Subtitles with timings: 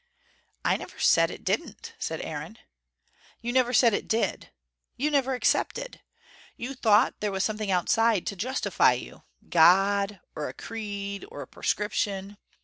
[0.65, 2.57] "I never said it didn't," said Aaron.
[3.39, 4.49] "You never said it did.
[4.97, 6.01] You never accepted.
[6.57, 11.47] You thought there was something outside, to justify you: God, or a creed, or a
[11.47, 12.37] prescription.